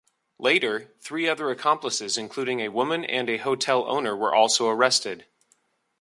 [0.39, 5.27] Later, three other accomplices, including a woman and a hotel owner, were also arrested.